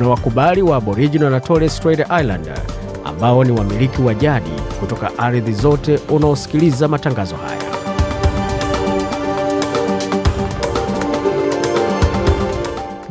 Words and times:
kuna 0.00 0.10
wakubali 0.10 0.62
wa 0.62 0.76
Aboriginal 0.76 1.30
na 1.30 1.40
Torres 1.40 1.76
Strait 1.76 2.00
Islander 2.00 2.62
ambao 3.04 3.44
ni 3.44 3.52
wamiliki 3.52 4.02
wa 4.02 4.14
jadi 4.14 4.50
kutoka 4.80 5.18
ardhi 5.18 5.52
zote 5.52 6.00
unaosikiliza 6.08 6.88
matangazo 6.88 7.36
haya. 7.36 7.62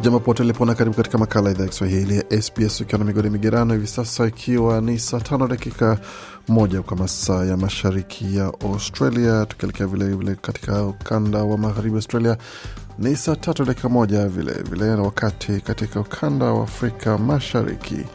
Jambo 0.01 0.19
pote 0.19 0.43
lipona, 0.43 0.75
karibu 0.75 0.95
katika 0.95 1.17
makala 1.17 1.51
idhaa 1.51 1.63
ya 1.63 1.69
Kiswahili 1.69 2.17
ya 2.17 2.41
SBS 2.41 2.81
ukiwa 2.81 2.99
na 2.99 3.05
migodi 3.05 3.29
migerano 3.29 3.73
hivi 3.73 3.87
sasa, 3.87 4.27
ikiwa 4.27 4.81
ni 4.81 4.99
saa 4.99 5.19
tano 5.19 5.47
dakika 5.47 5.97
moja 6.47 6.81
kwa 6.81 6.97
masaa 6.97 7.45
ya 7.45 7.57
mashariki 7.57 8.37
ya 8.37 8.45
Australia, 8.45 9.45
tukielekea 9.45 9.87
vilevile 9.87 10.35
katika 10.35 10.83
ukanda 10.83 11.43
wa 11.43 11.57
magharibi 11.57 11.95
Australia 11.95 12.37
ni 12.99 13.15
saa 13.15 13.35
tatu 13.35 13.65
dakika 13.65 13.89
moja 13.89 14.27
vilevile, 14.27 14.85
na 14.85 15.01
wakati 15.01 15.61
katika 15.61 15.99
ukanda 15.99 16.45
wa 16.45 16.63
Afrika 16.63 17.17
Mashariki 17.17 18.05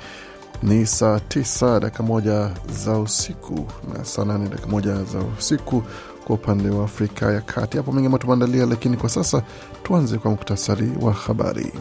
ni 0.63 0.87
saa 0.87 1.21
tisa 1.21 1.81
dakika 1.81 2.03
moja 2.03 2.51
za 2.85 2.99
usiku 2.99 3.67
na 3.99 4.05
saa 4.05 4.25
nane 4.25 4.49
dakika 4.49 4.69
moja 4.69 4.95
za 5.05 5.19
usiku 5.39 5.83
kwa 6.25 6.35
upande 6.37 6.69
wa 6.71 6.85
Afrika 6.85 7.33
ya 7.33 7.41
Kati. 7.41 7.77
Hapo 7.77 7.93
mengi 7.93 8.07
ambayo 8.07 8.19
tumeandalia, 8.23 8.67
lakini 8.67 8.97
kwa 8.97 9.09
sasa 9.09 9.43
tuanze 9.83 10.19
kwa 10.19 10.31
muktasari 10.31 10.93
wa 11.01 11.13
habari. 11.13 11.73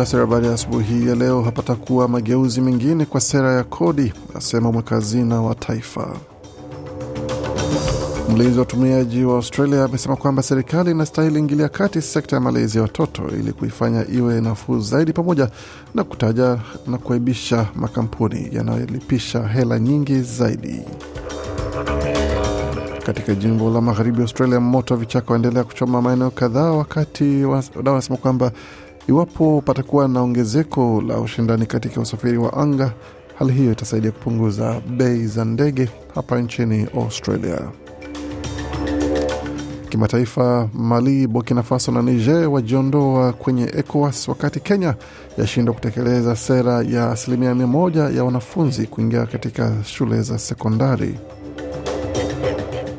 Muktasari 0.00 0.20
habari 0.20 0.46
ya 0.46 0.52
asubuhi 0.54 1.08
ya 1.08 1.14
leo, 1.14 1.42
hapata 1.42 1.74
kuwa 1.74 2.08
mageuzi 2.08 2.60
mengine 2.60 3.04
kwa 3.04 3.20
sera 3.20 3.52
ya 3.52 3.64
kodi, 3.64 4.12
asema 4.34 4.72
mweka 4.72 5.00
wa 5.40 5.54
taifa. 5.54 6.16
Mlinzi 8.32 8.56
wa 8.58 8.62
utumiaji 8.62 9.24
wa 9.24 9.34
Australia 9.36 9.84
amesema 9.84 10.16
kwamba 10.16 10.42
serikali 10.42 10.90
inastahili 10.90 11.38
ingilia 11.38 11.68
kati 11.68 12.02
sekta 12.02 12.36
ya 12.36 12.40
malezi 12.40 12.78
ya 12.78 12.82
watoto 12.82 13.22
ili 13.28 13.52
kuifanya 13.52 14.06
iwe 14.08 14.40
nafuu 14.40 14.80
zaidi, 14.80 15.12
pamoja 15.12 15.48
na 15.94 16.04
kutaja 16.04 16.58
na 16.86 16.98
kuaibisha 16.98 17.66
makampuni 17.74 18.48
yanayolipisha 18.52 19.42
hela 19.48 19.78
nyingi 19.78 20.20
zaidi. 20.22 20.80
Katika 23.06 23.34
jimbo 23.34 23.70
la 23.70 23.80
magharibi 23.80 24.22
Australia, 24.22 24.60
moto 24.60 24.94
wa 24.94 25.00
vichaka 25.00 25.30
waendelea 25.32 25.64
kuchoma 25.64 26.02
maeneo 26.02 26.30
kadhaa, 26.30 26.70
wakati 26.72 27.44
wadau 27.44 27.92
wanasema 27.94 28.16
kwamba 28.16 28.52
iwapo 29.10 29.62
patakuwa 29.66 30.08
na 30.08 30.20
ongezeko 30.22 31.00
la 31.06 31.20
ushindani 31.20 31.66
katika 31.66 32.00
usafiri 32.00 32.38
wa 32.38 32.52
anga, 32.52 32.92
hali 33.38 33.52
hiyo 33.52 33.72
itasaidia 33.72 34.10
kupunguza 34.10 34.80
bei 34.96 35.26
za 35.26 35.44
ndege 35.44 35.88
hapa 36.14 36.40
nchini 36.40 36.86
Australia. 36.96 37.60
Kimataifa, 39.88 40.68
Mali, 40.74 41.26
Burkina 41.26 41.62
Faso 41.62 41.92
na 41.92 42.02
Niger 42.02 42.46
wajiondoa 42.48 43.32
kwenye 43.32 43.64
ECOWAS 43.64 44.28
wakati 44.28 44.60
Kenya 44.60 44.94
yashindwa 45.38 45.74
kutekeleza 45.74 46.36
sera 46.36 46.82
ya 46.82 47.10
asilimia 47.10 47.54
mia 47.54 47.66
moja 47.66 48.02
ya 48.02 48.24
wanafunzi 48.24 48.86
kuingia 48.86 49.26
katika 49.26 49.84
shule 49.84 50.22
za 50.22 50.38
sekondari. 50.38 51.18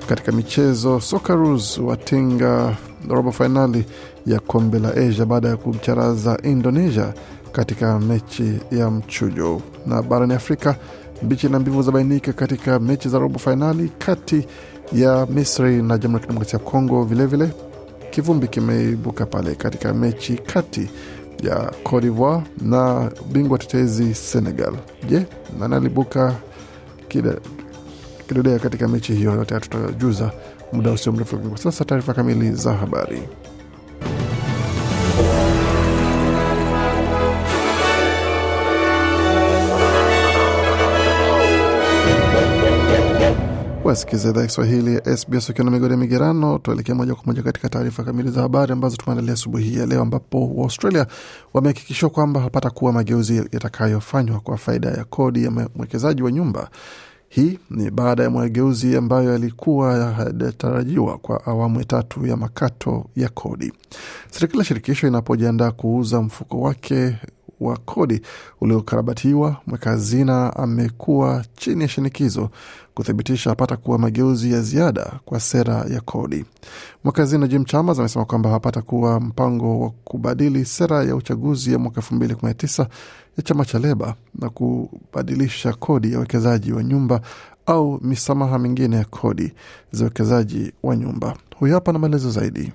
Katika 0.07 0.31
michezo, 0.31 0.99
Socceroos 0.99 1.77
watinga 1.77 2.77
robo 3.09 3.31
fainali 3.31 3.85
ya 4.25 4.39
kombe 4.39 4.79
la 4.79 4.89
Asia 4.93 5.25
baada 5.25 5.47
ya 5.49 5.57
kumcharaza 5.57 6.37
Indonesia 6.43 7.13
katika 7.51 7.99
mechi 7.99 8.59
ya 8.71 8.91
mchujo. 8.91 9.61
Na 9.85 10.01
barani 10.01 10.33
Afrika, 10.33 10.75
mbichi 11.23 11.49
na 11.49 11.59
mbivu 11.59 11.81
zabainika 11.81 12.33
katika 12.33 12.79
mechi 12.79 13.09
za 13.09 13.19
robo 13.19 13.39
fainali 13.39 13.91
kati 13.97 14.47
ya 14.93 15.25
Misri 15.29 15.81
na 15.83 15.97
Jamhuri 15.97 16.13
ya 16.13 16.19
Kidemokrasia 16.27 16.59
ya 16.59 16.65
Kongo. 16.65 17.03
Vilevile 17.03 17.49
kivumbi 18.11 18.47
kimeibuka 18.47 19.25
pale 19.25 19.55
katika 19.55 19.93
mechi 19.93 20.33
kati 20.37 20.89
ya 21.43 21.71
Cote 21.83 22.01
d'Ivoire 22.07 22.43
na 22.61 23.11
bingwa 23.31 23.57
tetezi 23.57 24.13
Senegal. 24.15 24.73
Je, 25.09 25.25
nani 25.59 25.75
alibuka 25.75 26.35
kidedea 28.33 28.59
katika 28.59 28.87
mechi 28.87 29.13
hiyo? 29.13 29.31
Yote 29.31 29.59
tutajuza 29.59 30.31
muda 30.73 30.91
usio 30.91 31.11
mrefu. 31.11 31.37
Kwa 31.37 31.57
sasa 31.57 31.85
taarifa 31.85 32.13
kamili 32.13 32.51
za 32.51 32.73
habari. 32.73 33.21
Wasikiza 43.83 44.29
idhaa 44.29 44.45
Kiswahili 44.45 44.95
ya 44.95 45.17
SBS 45.17 45.49
ukiwa 45.49 45.65
na 45.65 45.71
migodi 45.71 45.91
ya 45.93 45.97
migerano. 45.99 46.57
Tuelekea 46.59 46.95
moja 46.95 47.15
kwa 47.15 47.23
moja 47.25 47.43
katika 47.43 47.69
taarifa 47.69 48.03
kamili 48.03 48.31
za 48.31 48.41
habari 48.41 48.73
ambazo 48.73 48.97
tumeandalia 48.97 49.33
asubuhi 49.33 49.77
ya 49.77 49.85
leo, 49.85 50.01
ambapo 50.01 50.47
Waustralia 50.55 51.07
wamehakikishiwa 51.53 52.11
kwamba 52.11 52.39
hapata 52.41 52.69
kuwa 52.69 52.93
mageuzi 52.93 53.37
yatakayofanywa 53.37 54.39
kwa 54.39 54.57
faida 54.57 54.89
ya 54.89 55.03
kodi 55.05 55.43
ya 55.43 55.51
mwekezaji 55.51 56.23
wa 56.23 56.31
nyumba. 56.31 56.69
Hii 57.33 57.59
ni 57.69 57.91
baada 57.91 58.23
ya 58.23 58.29
mageuzi 58.29 58.97
ambayo 58.97 59.31
yalikuwa 59.31 59.93
yatarajiwa 60.45 61.17
kwa 61.17 61.45
awamu 61.45 61.79
ya 61.79 61.85
tatu 61.85 62.25
ya 62.27 62.37
makato 62.37 63.05
ya 63.15 63.29
kodi. 63.29 63.73
Serikali 64.31 64.59
ya 64.59 64.65
shirikisho 64.65 65.07
inapojiandaa 65.07 65.71
kuuza 65.71 66.21
mfuko 66.21 66.61
wake 66.61 67.15
wa 67.61 67.77
kodi 67.77 68.21
uliokarabatiwa, 68.61 69.55
mweka 69.67 69.89
hazina 69.89 70.55
amekuwa 70.55 71.45
chini 71.55 71.81
ya 71.81 71.87
shinikizo 71.89 72.49
kuthibitisha 72.93 73.51
apata 73.51 73.77
kuwa 73.77 73.97
mageuzi 73.99 74.51
ya 74.53 74.61
ziada 74.61 75.11
kwa 75.25 75.39
sera 75.39 75.85
ya 75.89 76.01
kodi. 76.01 76.45
Mweka 77.03 77.21
hazina 77.21 77.47
Jim 77.47 77.65
Chalmers 77.65 77.99
amesema 77.99 78.25
kwamba 78.25 78.49
hapata 78.49 78.81
kuwa 78.81 79.19
mpango 79.19 79.79
wa 79.79 79.89
kubadili 80.03 80.65
sera 80.65 81.03
ya 81.03 81.15
uchaguzi 81.15 81.73
ya 81.73 81.79
mwaka 81.79 81.97
elfu 82.01 82.15
mbili 82.15 82.35
kumi 82.35 82.47
na 82.49 82.53
tisa 82.53 82.87
ya 83.37 83.43
chama 83.43 83.65
cha 83.65 83.79
Leba 83.79 84.15
na 84.39 84.49
kubadilisha 84.49 85.73
kodi 85.73 86.11
ya 86.11 86.17
uwekezaji 86.17 86.71
wa 86.73 86.83
nyumba 86.83 87.21
au 87.65 87.99
misamaha 88.03 88.59
mingine 88.59 88.95
ya 88.95 89.05
kodi 89.05 89.53
za 89.91 90.03
uwekezaji 90.03 90.71
wa 90.83 90.95
nyumba. 90.95 91.35
Huyu 91.59 91.73
hapa 91.73 91.93
na 91.93 91.99
maelezo 91.99 92.31
zaidi. 92.31 92.71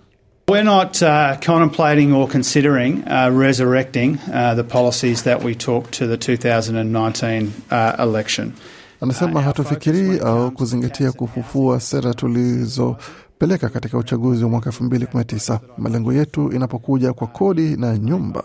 We're 0.49 0.63
not 0.63 1.03
uh, 1.03 1.37
contemplating 1.41 2.13
or 2.13 2.29
considering 2.29 3.03
uh, 3.09 3.31
resurrecting 3.33 4.19
uh, 4.33 4.55
the 4.55 4.63
policies 4.63 5.25
that 5.25 5.43
we 5.43 5.57
took 5.57 5.91
to 5.91 6.07
the 6.07 6.17
2019 6.17 7.53
uh, 7.71 7.97
election. 7.99 8.53
Anasema 9.01 9.43
hatufikirii 9.43 10.19
au 10.19 10.51
kuzingatia 10.51 11.13
kufufua 11.13 11.81
sera 11.81 12.15
tulizopeleka 12.15 13.69
katika 13.69 13.99
uchaguzi 13.99 14.45
wa 14.45 14.51
mwaka 14.51 14.71
2019. 14.71 15.59
Malengo 15.79 16.13
yetu 16.13 16.53
inapokuja 16.53 17.13
kwa 17.13 17.27
kodi 17.27 17.77
na 17.77 17.99
nyumba, 17.99 18.43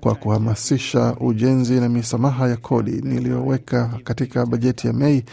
kwa 0.00 0.14
kuhamasisha 0.14 1.14
ujenzi 1.20 1.80
na 1.80 1.88
misamaha 1.88 2.48
ya 2.48 2.56
kodi 2.56 2.90
niliyoweka 2.90 3.90
katika 4.04 4.46
bajeti 4.46 4.86
ya 4.86 4.92
Mei, 4.92 5.24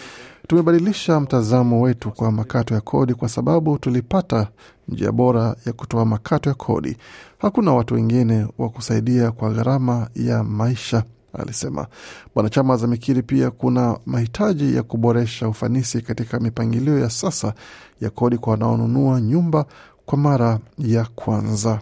tumebadilisha 0.48 1.20
mtazamo 1.20 1.82
wetu 1.82 2.12
kwa 2.12 2.32
makato 2.32 2.74
ya 2.76 2.82
kodi 2.82 3.14
kwa 3.14 3.30
sababu 3.30 3.78
tulipata 3.78 4.48
njia 4.88 5.12
bora 5.12 5.56
ya 5.66 5.74
kutoa 5.74 6.06
makato 6.06 6.50
ya 6.50 6.56
kodi. 6.56 6.98
Hakuna 7.38 7.74
watu 7.74 7.94
wengine 7.94 8.48
wa 8.58 8.70
kusaidia 8.70 9.32
kwa 9.32 9.50
gharama 9.50 10.08
ya 10.16 10.44
maisha, 10.44 11.04
alisema 11.34 11.88
Bwana 12.36 12.50
Chama. 12.50 12.74
Amekiri 12.74 13.22
pia 13.24 13.52
kuna 13.52 13.98
mahitaji 14.06 14.76
ya 14.76 14.84
kuboresha 14.84 15.48
ufanisi 15.48 16.02
katika 16.02 16.40
mipangilio 16.40 17.00
ya 17.00 17.10
sasa 17.10 17.54
ya 18.02 18.10
kodi 18.10 18.38
kwa 18.38 18.52
wanaonunua 18.52 19.22
nyumba 19.22 19.66
kwa 20.06 20.18
mara 20.18 20.60
ya 20.78 21.06
kwanza. 21.16 21.80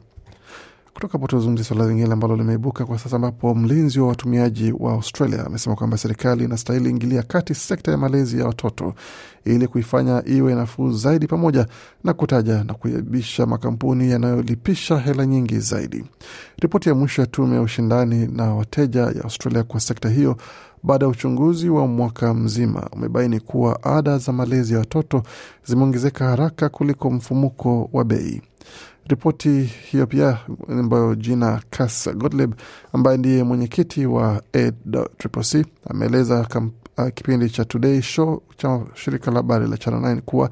Kutoka 1.03 1.17
hapo 1.17 1.27
tuzungumzia 1.27 1.65
suala 1.65 1.87
lingine 1.87 2.13
ambalo 2.13 2.35
limeibuka 2.35 2.85
kwa 2.85 2.99
sasa, 2.99 3.15
ambapo 3.15 3.55
mlinzi 3.55 3.99
wa 3.99 4.07
watumiaji 4.07 4.73
wa 4.79 4.93
Australia 4.93 5.45
amesema 5.45 5.75
kwamba 5.75 5.97
serikali 5.97 6.43
inastahili 6.43 6.89
ingilia 6.89 7.23
kati 7.23 7.55
sekta 7.55 7.91
ya 7.91 7.97
malezi 7.97 8.39
ya 8.39 8.45
watoto 8.45 8.93
ili 9.45 9.67
kuifanya 9.67 10.23
iwe 10.25 10.55
nafuu 10.55 10.91
zaidi, 10.91 11.27
pamoja 11.27 11.67
na 12.03 12.13
kutaja 12.13 12.63
na 12.63 12.73
kuaibisha 12.73 13.45
makampuni 13.45 14.11
yanayolipisha 14.11 14.97
hela 14.97 15.25
nyingi 15.25 15.59
zaidi. 15.59 16.03
Ripoti 16.59 16.89
ya 16.89 16.95
mwisho 16.95 17.21
ya 17.21 17.27
tume 17.27 17.55
ya 17.55 17.61
ushindani 17.61 18.27
na 18.27 18.53
wateja 18.55 19.01
ya 19.01 19.23
Australia 19.23 19.63
kwa 19.63 19.79
sekta 19.79 20.09
hiyo 20.09 20.37
baada 20.83 21.05
ya 21.05 21.09
uchunguzi 21.11 21.69
wa 21.69 21.87
mwaka 21.87 22.33
mzima 22.33 22.89
umebaini 22.91 23.39
kuwa 23.39 23.83
ada 23.83 24.17
za 24.17 24.31
malezi 24.33 24.73
ya 24.73 24.79
watoto 24.79 25.23
zimeongezeka 25.65 26.25
haraka 26.25 26.69
kuliko 26.69 27.09
mfumuko 27.11 27.89
wa 27.93 28.03
bei. 28.03 28.41
Ripoti 29.07 29.61
hiyo 29.63 30.07
pia 30.07 30.37
ambayo 30.69 31.15
jina 31.15 31.61
Cass 31.69 32.09
Gottlieb 32.15 32.53
ambaye 32.93 33.17
ndiye 33.17 33.43
mwenyekiti 33.43 34.05
wa 34.05 34.41
ACCC 34.53 35.65
ameeleza 35.89 36.45
uh, 36.97 37.07
kipindi 37.13 37.49
cha 37.49 37.65
Today 37.65 38.01
Show 38.01 38.41
cha 38.57 38.81
shirika 38.93 39.31
la 39.31 39.37
habari 39.37 39.67
la 39.67 39.77
Channel 39.77 40.15
9 40.15 40.21
kuwa 40.21 40.49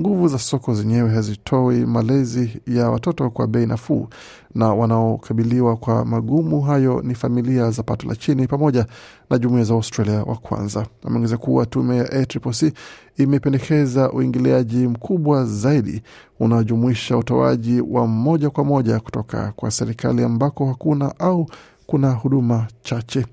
nguvu 0.00 0.28
za 0.28 0.38
soko 0.38 0.74
zenyewe 0.74 1.10
hazitoi 1.14 1.86
malezi 1.86 2.60
ya 2.66 2.90
watoto 2.90 3.30
kwa 3.30 3.46
bei 3.46 3.66
nafuu, 3.66 4.08
na 4.54 4.74
wanaokabiliwa 4.74 5.76
kwa 5.76 6.04
magumu 6.04 6.60
hayo 6.62 7.02
ni 7.04 7.14
familia 7.14 7.70
za 7.70 7.82
pato 7.82 8.08
la 8.08 8.16
chini 8.16 8.46
pamoja 8.46 8.86
na 9.30 9.38
jumuiya 9.38 9.64
za 9.64 9.74
Australia 9.74 10.22
wa 10.22 10.36
kwanza. 10.36 10.86
Ameongeza 11.06 11.36
kuwa 11.36 11.66
tume 11.66 11.96
ya 11.96 12.12
ACCC 12.12 12.72
imependekeza 13.16 14.12
uingiliaji 14.12 14.88
mkubwa 14.88 15.44
zaidi 15.44 16.02
unaojumuisha 16.40 17.16
utoaji 17.18 17.80
wa 17.80 18.06
moja 18.06 18.50
kwa 18.50 18.64
moja 18.64 19.00
kutoka 19.00 19.52
kwa 19.56 19.70
serikali 19.70 20.22
ambako 20.24 20.66
hakuna 20.66 21.14
au 21.18 21.46
kuna 21.86 22.10
huduma 22.12 22.66
chache. 22.82 23.26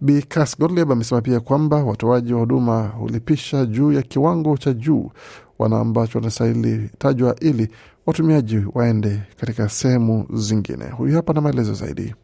Bi 0.00 0.24
Gottlieb 0.58 0.92
amesema 0.92 1.20
pia 1.20 1.40
kwamba 1.40 1.84
watoaji 1.84 2.32
wa 2.34 2.40
huduma 2.40 2.82
hulipisha 2.88 3.66
juu 3.66 3.92
ya 3.92 4.02
kiwango 4.02 4.56
cha 4.56 4.72
juu 4.72 5.10
wana 5.58 5.80
ambacho 5.80 6.18
wanastahili 6.18 6.90
tajwa 6.98 7.36
ili 7.40 7.68
watumiaji 8.06 8.58
waende 8.74 9.22
katika 9.40 9.68
sehemu 9.68 10.26
zingine. 10.32 10.84
Huyu 10.84 11.14
hapa 11.16 11.32
na 11.32 11.40
maelezo 11.40 11.74
zaidi. 11.74 12.14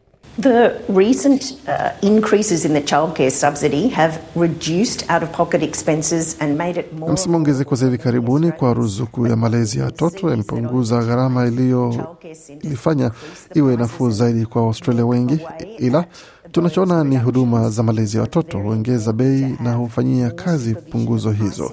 The 0.41 0.69
recent 0.95 1.57
uh, 1.67 1.89
increases 2.01 2.65
in 2.65 2.73
the 2.73 2.81
childcare 2.81 3.31
subsidy 3.31 3.87
have 3.89 4.19
reduced 4.35 5.03
out-of-pocket 5.09 5.63
expenses 5.63 6.37
and 6.39 6.57
made 6.57 6.79
it 6.79 6.93
more... 6.93 7.13
Msimu 7.13 7.37
ongezeko 7.37 7.75
za 7.75 7.85
hivi 7.85 7.97
karibuni 7.97 8.51
kwa 8.51 8.73
ruzuku 8.73 9.27
ya 9.27 9.35
malezi 9.35 9.79
ya 9.79 9.85
watoto 9.85 10.29
yamepunguza 10.29 11.03
gharama 11.03 11.47
iliyolifanya 11.47 13.11
iwe 13.53 13.75
nafuu 13.75 14.09
zaidi 14.09 14.45
kwa 14.45 14.61
Waustralia 14.61 15.05
wengi, 15.05 15.39
ila 15.77 16.05
tunachoona 16.51 17.03
ni 17.03 17.17
huduma 17.17 17.69
za 17.69 17.83
malezi 17.83 18.17
ya 18.17 18.21
watoto 18.23 18.59
huongeza 18.59 19.13
bei 19.13 19.55
na 19.63 19.73
hufanyia 19.73 20.31
kazi 20.31 20.75
punguzo 20.75 21.31
hizo. 21.31 21.71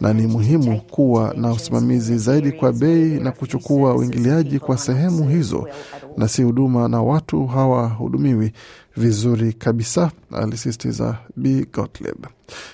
na 0.00 0.12
ni 0.12 0.26
muhimu 0.26 0.80
kuwa 0.80 1.34
na 1.36 1.52
usimamizi 1.52 2.18
zaidi 2.18 2.52
kwa 2.52 2.72
bei 2.72 3.20
na 3.20 3.32
kuchukua 3.32 3.94
uingiliaji 3.94 4.58
kwa 4.58 4.78
sehemu 4.78 5.28
hizo, 5.28 5.68
na 6.16 6.28
si 6.28 6.42
huduma 6.42 6.88
na 6.88 7.02
watu 7.02 7.46
hawahudumiwi 7.46 8.52
vizuri 8.96 9.52
kabisa, 9.52 10.10
alisisitiza 10.32 11.16
B 11.36 11.66
Gottlieb. 11.72 12.26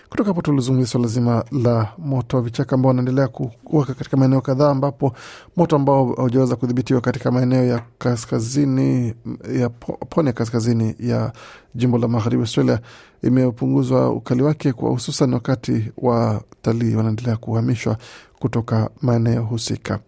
Kutoka 0.08 0.30
hapo 0.30 0.42
tulizungumzia 0.42 0.90
swala 0.92 1.06
zima 1.08 1.44
la 1.52 1.92
moto 1.98 2.36
wa 2.36 2.42
vichaka 2.42 2.74
ambao 2.74 2.88
wanaendelea 2.88 3.28
kuwaka 3.28 3.94
katika 3.94 4.16
maeneo 4.16 4.40
kadhaa, 4.40 4.70
ambapo 4.70 5.12
moto 5.56 5.76
ambao 5.76 6.12
haujaweza 6.14 6.56
kudhibitiwa 6.56 7.00
katika 7.00 7.30
maeneo 7.30 7.64
ya 7.64 7.82
kaskazini 7.98 9.14
ya 9.58 9.68
pwani 10.08 10.26
ya 10.26 10.32
kaskazini 10.32 10.94
ya 11.00 11.32
jimbo 11.74 11.98
la 11.98 12.08
magharibi 12.08 12.42
Australia 12.42 12.80
imepunguzwa 13.22 14.10
ukali 14.10 14.42
wake 14.42 14.72
kwa 14.72 14.90
hususan 14.90 15.34
wakati 15.34 15.92
watalii 15.98 16.94
wanaendelea 16.94 17.36
kuhamishwa 17.36 17.96
kutoka 18.38 18.90
maeneo 19.02 19.42
husika. 19.42 19.98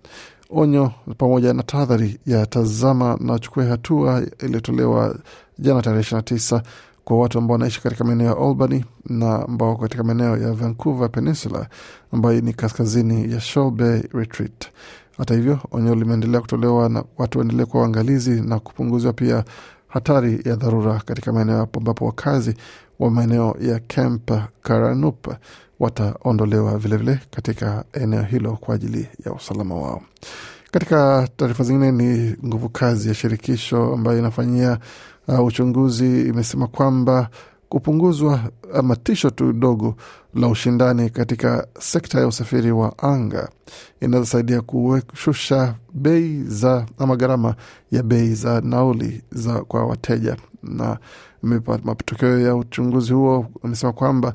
Onyo 0.53 0.93
pamoja 1.19 1.53
na 1.55 1.63
tahadhari 1.63 2.19
ya 2.27 2.47
tazama 2.47 3.17
na 3.21 3.39
chukue 3.39 3.67
hatua 3.69 4.23
iliyotolewa 4.39 5.17
jana 5.59 5.83
tarehe 5.83 6.01
ishirini 6.01 6.23
tisa 6.23 6.63
kwa 7.05 7.19
watu 7.19 7.39
ambao 7.39 7.53
wanaishi 7.53 7.83
katika 7.83 8.05
maeneo 8.05 8.27
ya 8.27 8.37
Albany 8.49 8.85
na 9.07 9.43
ambao 9.49 9.77
katika 9.77 10.05
maeneo 10.05 10.37
ya 10.37 10.53
Vancouver 10.53 11.11
Peninsula 11.11 11.67
ambayo 12.13 12.41
ni 12.41 12.53
kaskazini 12.53 13.33
ya 13.33 13.41
Shoal 13.41 13.71
Bay 13.71 14.03
Retreat. 14.13 14.67
Hata 15.19 15.35
hivyo, 15.35 15.59
onyo 15.71 15.95
limeendelea 15.95 16.41
kutolewa 16.41 16.89
na 16.89 17.05
watu 17.19 17.39
waendelee 17.39 17.65
kuwa 17.65 17.83
uangalizi 17.83 18.41
na 18.41 18.59
kupunguziwa 18.59 19.13
pia 19.13 19.45
hatari 19.89 20.41
ya 20.45 20.57
dharura 20.57 20.99
katika 21.05 21.33
maeneo 21.33 21.57
hapo 21.57 21.79
ambapo 21.81 22.05
wakazi 22.07 22.55
wa 22.99 23.11
maeneo 23.11 23.57
ya 23.61 23.79
Camp 23.81 24.31
Karanup 24.63 25.29
wataondolewa 25.81 26.79
vilevile 26.79 27.19
katika 27.31 27.85
eneo 27.93 28.23
hilo 28.23 28.53
kwa 28.53 28.75
ajili 28.75 29.09
ya 29.27 29.33
usalama 29.33 29.75
wao. 29.75 30.03
Katika 30.71 31.29
taarifa 31.37 31.65
zingine, 31.65 31.93
ni 31.93 32.37
nguvu 32.47 32.69
kazi 32.69 33.09
ya 33.09 33.15
shirikisho 33.15 33.95
ambayo 33.95 34.19
inafanyia 34.19 34.79
uh, 35.29 35.45
uchunguzi 35.47 36.21
imesema 36.29 36.67
kwamba 36.67 37.29
kupunguzwa 37.69 38.41
ama 38.75 38.97
tisho 38.97 39.31
tu 39.31 39.53
dogo 39.53 39.95
la 40.35 40.49
ushindani 40.49 41.11
katika 41.11 41.67
sekta 41.79 42.21
ya 42.21 42.27
usafiri 42.27 42.73
wa 42.73 42.99
anga 42.99 43.49
inazosaidia 44.01 44.61
kushusha 44.61 45.75
bei 45.95 46.43
za 46.43 46.87
ama 46.99 47.17
gharama 47.17 47.55
ya 47.91 48.03
bei 48.03 48.35
za 48.35 48.61
nauli 48.61 49.23
za 49.33 49.55
kwa 49.65 49.87
wateja. 49.87 50.37
Na 50.63 50.99
matokeo 51.85 52.39
ya 52.41 52.57
uchunguzi 52.57 53.13
huo 53.13 53.47
amesema 53.65 53.93
kwamba 53.93 54.35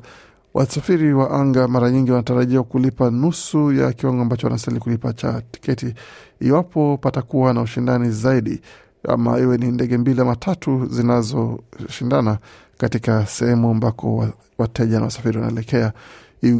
wasafiri 0.56 1.14
wa 1.14 1.30
anga 1.30 1.68
mara 1.68 1.90
nyingi 1.90 2.10
wanatarajiwa 2.10 2.64
kulipa 2.64 3.10
nusu 3.10 3.72
ya 3.72 3.92
kiwango 3.92 4.22
ambacho 4.22 4.46
wanastahili 4.46 4.80
kulipa 4.80 5.12
cha 5.12 5.42
tiketi 5.50 5.94
iwapo 6.40 6.98
patakuwa 7.02 7.52
na 7.54 7.60
ushindani 7.62 8.10
zaidi, 8.10 8.60
ama 9.08 9.38
iwe 9.38 9.58
ni 9.58 9.66
ndege 9.72 9.98
mbili 9.98 10.20
ama 10.20 10.36
tatu 10.36 10.86
zinazoshindana 10.90 12.38
katika 12.78 13.26
sehemu 13.26 13.70
ambako 13.70 14.28
wateja 14.58 14.98
na 14.98 15.04
wasafiri 15.04 15.38
wanaelekea, 15.38 15.92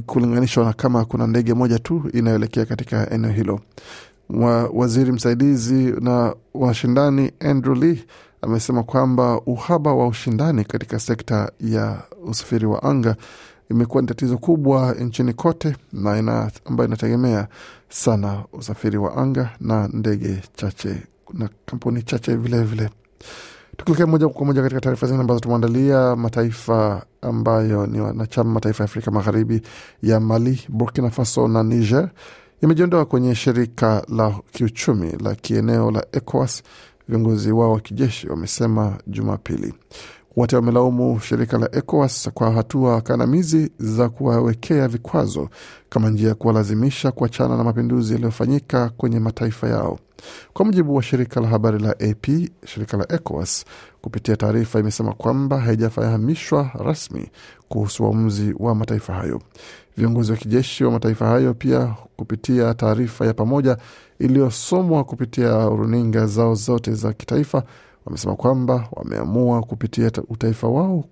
kulinganishwa 0.07 0.65
na 0.65 0.73
kama 0.73 1.05
kuna 1.05 1.27
ndege 1.27 1.55
moja 1.55 1.79
tu 1.79 2.11
inayoelekea 2.13 2.65
katika 2.67 3.11
eneo 3.11 3.31
hilo. 3.31 3.61
Wa, 4.31 4.65
waziri 4.75 5.13
msaidizi 5.13 5.95
na 6.01 6.35
washindani 6.55 7.33
Andrew 7.41 7.75
Lee 7.75 8.05
amesema 8.43 8.83
kwamba 8.83 9.41
uhaba 9.41 9.95
wa 9.95 10.07
ushindani 10.07 10.65
katika 10.65 10.99
sekta 10.99 11.53
ya 11.61 12.03
usafiri 12.27 12.67
wa 12.67 12.83
anga 12.83 13.17
imekuwa 13.71 14.03
ni 14.03 14.09
tatizo 14.09 14.39
kubwa 14.39 14.93
nchini 14.93 15.33
kote 15.33 15.77
na 15.93 16.19
ina, 16.19 16.51
ambayo 16.65 16.89
inategemea 16.89 17.49
sana 17.89 18.45
usafiri 18.53 18.99
wa 18.99 19.17
anga 19.17 19.51
na 19.61 19.89
ndege 19.93 20.43
chache 20.55 20.97
na 21.33 21.49
kampuni 21.67 22.03
chache 22.03 22.37
vilevile. 22.37 22.91
Tukielekea 23.77 24.07
moja 24.07 24.29
kwa 24.29 24.47
moja 24.47 24.63
katika 24.63 24.81
taarifa 24.81 25.07
zingine 25.07 25.21
ambazo 25.21 25.41
tumeandalia, 25.41 26.17
mataifa 26.17 27.07
ambayo 27.23 27.87
ni 27.87 28.01
wanachama 28.01 28.51
mataifa 28.51 28.85
ya 28.85 28.89
Afrika 28.91 29.11
Magharibi 29.11 29.63
ya 30.03 30.21
Mali, 30.21 30.61
Burkina 30.69 31.11
Faso 31.11 31.49
na 31.49 31.63
Niger 31.63 32.11
yamejiondoa 32.63 33.05
kwenye 33.05 33.35
shirika 33.35 34.05
la 34.09 34.35
kiuchumi 34.53 35.13
la 35.13 35.35
kieneo 35.35 35.91
la 35.91 36.07
ECOWAS. 36.13 36.63
Viongozi 37.09 37.53
wao 37.53 37.73
wa 37.73 37.81
kijeshi 37.81 38.29
wamesema 38.29 38.99
Jumapili. 39.07 39.75
Wote 40.37 40.57
wamelaumu 40.57 41.21
shirika 41.21 41.59
la 41.59 41.69
ECOWAS 41.75 42.31
kwa 42.35 42.51
hatua 42.51 43.01
kandamizi 43.01 43.71
za 43.79 44.09
kuwawekea 44.09 44.89
vikwazo 44.89 45.49
kama 45.89 46.11
njia 46.11 46.29
ya 46.29 46.35
kuwalazimisha 46.35 47.11
kuachana 47.13 47.57
na 47.57 47.65
mapinduzi 47.65 48.13
yaliyofanyika 48.13 48.89
kwenye 48.89 49.21
mataifa 49.21 49.69
yao. 49.69 49.99
Kwa 50.53 50.65
mujibu 50.65 50.95
wa 50.95 51.03
shirika 51.03 51.41
la 51.41 51.49
habari 51.49 51.79
la 51.79 51.91
AP, 51.91 52.27
shirika 52.67 52.97
la 52.97 53.07
ECOWAS 53.13 53.65
kupitia 54.01 54.37
taarifa 54.37 54.79
imesema 54.81 55.13
kwamba 55.13 55.61
haijafahamishwa 55.61 56.71
rasmi 56.85 57.29
kuhusu 57.69 58.05
uamuzi 58.05 58.55
wa 58.59 58.75
mataifa 58.75 59.15
hayo. 59.15 59.41
Viongozi 59.97 60.33
wa 60.33 60.39
kijeshi 60.39 60.85
wa 60.85 60.91
mataifa 60.91 61.27
hayo 61.27 61.55
pia 61.55 61.95
kupitia 62.17 62.75
taarifa 62.75 63.27
ya 63.27 63.35
pamoja 63.35 63.77
iliyosomwa 64.19 65.05
kupitia 65.05 65.65
runinga 65.69 66.27
zao 66.27 66.55
zote 66.55 66.93
za 66.95 67.13
kitaifa 67.13 67.63
wamesema 68.07 68.37
kwamba 68.37 68.89
wameamua 68.93 69.63
kupitia 69.63 70.11
utaifa 70.29 70.69
wao 70.69 71.05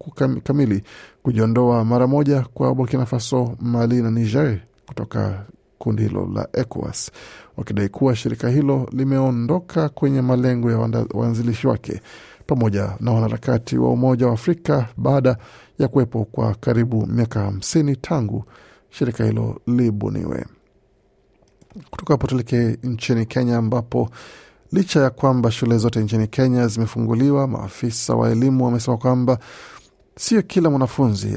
kamili 0.44 0.82
kujiondoa 1.22 1.84
mara 1.84 2.06
moja 2.06 2.42
kwa 2.54 2.74
Burkina 2.74 3.06
Faso, 3.06 3.56
Mali 3.60 4.02
na 4.02 4.10
Niger 4.10 4.60
kutoka 4.86 5.46
kundi 5.78 6.02
hilo 6.02 6.30
la 6.34 6.48
ECOWAS, 6.52 7.10
wakidai 7.56 7.88
kuwa 7.88 8.16
shirika 8.16 8.48
hilo 8.48 8.88
limeondoka 8.92 9.88
kwenye 9.88 10.22
malengo 10.22 10.70
ya 10.70 10.78
waanzilishi 11.14 11.66
wake 11.66 12.00
pamoja 12.46 12.96
na 13.00 13.10
wanaharakati 13.12 13.78
wa 13.78 13.90
Umoja 13.90 14.26
wa 14.26 14.32
Afrika 14.32 14.88
baada 14.96 15.36
ya 15.78 15.88
kuwepo 15.88 16.24
kwa 16.24 16.54
karibu 16.54 17.06
miaka 17.06 17.40
hamsini 17.40 17.96
tangu 17.96 18.44
shirika 18.90 19.24
hilo 19.24 19.60
libuniwe. 19.66 20.46
Kutoka 21.90 22.14
hapo 22.14 22.26
tuelekee 22.26 22.76
nchini 22.82 23.26
Kenya 23.26 23.56
ambapo 23.58 24.10
Licha 24.72 25.00
ya 25.00 25.10
kwamba 25.10 25.50
shule 25.50 25.78
zote 25.78 26.00
nchini 26.00 26.26
Kenya 26.26 26.68
zimefunguliwa, 26.68 27.48
maafisa 27.48 28.14
wa 28.14 28.30
elimu 28.30 28.64
wamesema 28.64 28.96
kwamba 28.96 29.38
sio 30.16 30.42
kila 30.42 30.70
mwanafunzi 30.70 31.34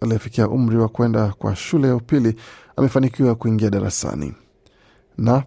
aliyefikia 0.00 0.48
umri 0.48 0.76
wa 0.76 0.88
kwenda 0.88 1.28
kwa 1.38 1.56
shule 1.56 1.88
ya 1.88 1.96
upili 1.96 2.34
amefanikiwa 2.76 3.34
kuingia 3.34 3.70
darasani. 3.70 4.34
Na 5.18 5.42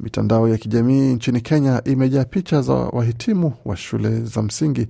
mitandao 0.00 0.48
ya 0.48 0.58
kijamii 0.58 1.14
nchini 1.14 1.40
Kenya 1.40 1.82
imejaa 1.84 2.24
picha 2.24 2.62
za 2.62 2.72
wahitimu 2.74 3.52
wa 3.64 3.76
shule 3.76 4.20
za 4.20 4.42
msingi 4.42 4.86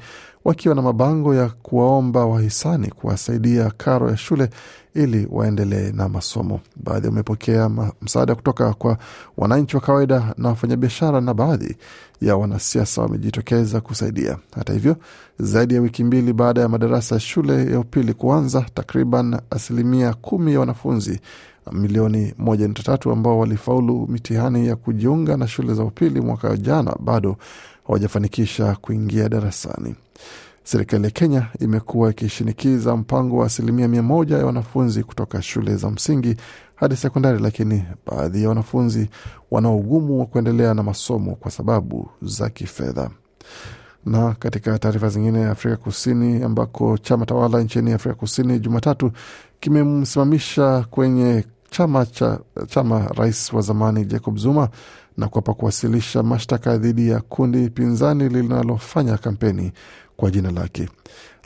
wakiwa 0.49 0.75
na 0.75 0.83
mabango 0.83 1.35
ya 1.35 1.49
kuwaomba 1.49 2.27
wahisani 2.27 2.89
kuwasaidia 2.91 3.71
karo 3.77 4.11
ya 4.11 4.17
shule 4.17 4.51
ili 4.95 5.29
waendelee 5.31 5.93
na 5.93 6.09
masomo. 6.09 6.61
Baadhi 6.77 7.07
wamepokea 7.07 7.71
msaada 8.03 8.35
kutoka 8.35 8.75
kwa 8.75 8.99
wananchi 9.37 9.77
wa 9.77 9.83
kawaida 9.83 10.35
na 10.39 10.49
wafanyabiashara, 10.49 11.21
na 11.21 11.35
baadhi 11.35 11.77
ya 12.21 12.37
wanasiasa 12.37 13.03
wamejitokeza 13.03 13.81
kusaidia. 13.81 14.39
Hata 14.55 14.73
hivyo, 14.73 14.97
zaidi 15.39 15.75
ya 15.75 15.81
wiki 15.81 16.05
mbili 16.05 16.33
baada 16.33 16.61
ya 16.61 16.69
madarasa 16.69 17.15
ya 17.15 17.21
shule 17.21 17.73
ya 17.73 17.81
upili 17.81 18.15
kuanza, 18.15 18.67
takriban 18.75 19.41
asilimia 19.51 20.15
kumi 20.15 20.53
ya 20.53 20.61
wanafunzi 20.61 21.21
milioni 21.73 22.35
moja 22.39 22.69
nukta 22.69 22.83
tatu 22.83 23.11
ambao 23.13 23.39
walifaulu 23.39 24.07
mitihani 24.11 24.67
ya 24.67 24.77
kujiunga 24.77 25.37
na 25.37 25.49
shule 25.49 25.75
za 25.75 25.83
upili 25.85 26.21
mwaka 26.21 26.57
jana 26.57 26.97
bado 27.01 27.37
hawajafanikisha 27.89 28.77
kuingia 28.81 29.29
darasani. 29.29 29.95
Serikali 30.65 31.05
ya 31.05 31.11
Kenya 31.11 31.47
imekuwa 31.61 32.11
ikishinikiza 32.11 32.97
mpango 32.97 33.37
wa 33.39 33.47
asilimia 33.47 33.89
mia 33.89 34.03
moja 34.03 34.39
ya 34.39 34.47
wanafunzi 34.47 35.03
kutoka 35.05 35.43
shule 35.43 35.77
za 35.77 35.91
msingi 35.91 36.37
hadi 36.75 36.97
sekondari, 36.97 37.39
lakini 37.39 37.85
baadhi 38.07 38.43
ya 38.43 38.49
wanafunzi 38.49 39.09
wana 39.51 39.71
ugumu 39.71 40.21
wa 40.21 40.27
kuendelea 40.27 40.75
na 40.75 40.83
masomo 40.83 41.35
kwa 41.35 41.51
sababu 41.51 42.11
za 42.23 42.49
kifedha. 42.51 43.11
Na 44.07 44.35
katika 44.35 44.79
taarifa 44.79 45.09
zingine, 45.09 45.47
Afrika 45.47 45.77
Kusini 45.77 46.43
ambako 46.43 46.99
chama 46.99 47.27
tawala 47.27 47.61
nchini 47.63 47.93
Afrika 47.93 48.15
Kusini 48.15 48.59
Jumatatu 48.59 49.13
kimemsimamisha 49.61 50.85
kwenye 50.91 51.45
chama 51.71 52.07
cha 52.07 52.39
chama 52.67 53.07
rais 53.17 53.53
wa 53.53 53.63
zamani 53.63 54.05
Jacob 54.05 54.37
Zuma 54.37 54.69
na 55.19 55.29
kuapa 55.29 55.55
kuwasilisha 55.55 56.23
mashtaka 56.23 56.77
dhidi 56.79 57.09
ya 57.09 57.21
kundi 57.21 57.71
pinzani 57.71 58.29
linalofanya 58.29 59.17
kampeni 59.19 59.73
kwa 60.17 60.31
jina 60.31 60.51
lake. 60.51 60.89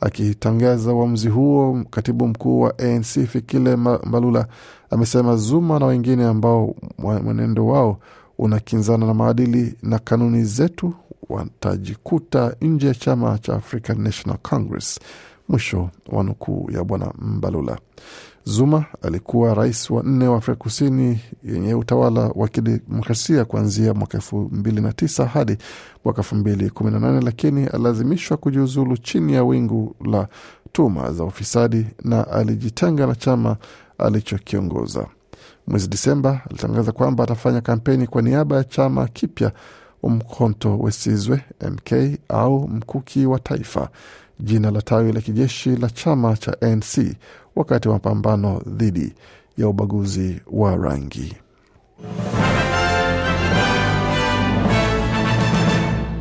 Akitangaza 0.00 0.93
uamuzi 0.93 1.29
huo, 1.29 1.85
katibu 1.91 2.29
mkuu 2.29 2.61
wa 2.61 2.79
ANC 2.79 3.05
Fikile 3.29 3.76
Mbalula 3.76 4.47
amesema 4.91 5.37
Zuma 5.37 5.79
na 5.79 5.87
wengine 5.87 6.25
ambao 6.25 6.75
mwenendo 6.99 7.67
wao 7.67 7.99
unakinzana 8.38 9.07
na 9.07 9.14
maadili 9.14 9.75
na 9.83 9.99
kanuni 9.99 10.45
zetu 10.45 10.95
watajikuta 11.29 12.57
nje 12.61 12.87
ya 12.87 12.95
chama 12.95 13.38
cha 13.38 13.55
African 13.55 14.00
National 14.02 14.38
Congress. 14.43 15.00
Mwisho 15.53 15.91
wa 16.09 16.23
nukuu 16.25 16.71
ya 16.71 16.85
bwana 16.85 17.13
Mbalula. 17.19 17.79
Zuma 18.45 18.85
alikuwa 19.03 19.55
rais 19.55 19.91
wa 19.91 20.03
nne 20.03 20.27
wa 20.29 20.37
Afrika 20.39 20.59
Kusini 20.59 21.21
yenye 21.45 21.75
utawala 21.75 22.21
wa 22.35 22.49
kidemokrasia 22.49 23.45
kuanzia 23.45 23.95
mwaka 23.95 24.19
elfu 24.19 24.37
mbili 24.53 24.81
na 24.81 24.93
tisa 24.93 25.27
hadi 25.27 25.57
mwaka 26.05 26.19
elfu 26.23 26.35
mbili 26.37 26.71
kumi 26.71 26.91
na 26.91 26.99
nane 27.01 27.21
lakini 27.21 27.67
alilazimishwa 27.67 28.37
kujiuzulu 28.37 28.97
chini 28.97 29.33
ya 29.35 29.45
wingu 29.45 29.95
la 30.05 30.29
tuma 30.73 31.13
za 31.13 31.25
ufisadi 31.25 31.87
na 32.05 32.29
alijitenga 32.31 33.07
na 33.07 33.15
chama 33.15 33.57
alichokiongoza. 33.99 35.07
Mwezi 35.67 35.89
Disemba 35.89 36.41
alitangaza 36.51 36.93
kwamba 36.93 37.25
atafanya 37.25 37.61
kampeni 37.61 38.07
kwa 38.07 38.23
niaba 38.23 38.57
ya 38.57 38.65
chama 38.65 39.09
kipya 39.09 39.53
Umkhonto 40.03 40.79
Wesizwe 40.79 41.41
MK 41.71 42.19
au 42.29 42.69
Mkuki 42.69 43.27
wa 43.27 43.39
Taifa, 43.39 43.89
jina 44.43 44.71
la 44.71 44.83
tawi 44.83 45.13
la 45.13 45.21
kijeshi 45.21 45.77
la 45.77 45.91
chama 45.91 46.37
cha 46.37 46.57
ANC 46.63 47.17
wakati 47.57 47.89
wa 47.89 47.95
mapambano 47.95 48.63
dhidi 48.67 49.13
ya 49.59 49.69
ubaguzi 49.69 50.41
wa 50.53 50.77
rangi. 50.77 51.37